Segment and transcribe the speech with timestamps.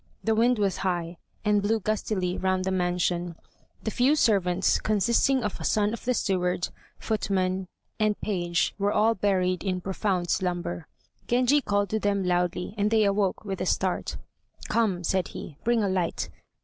[0.23, 3.35] The wind was high, and blew gustily round the mansion.
[3.83, 7.67] The few servants, consisting of a son of the steward, footman,
[7.99, 10.87] and page, were all buried in profound slumber.
[11.27, 14.17] Genji called to them loudly, and they awoke with a start.
[14.69, 16.29] "Come," said he, "bring a light.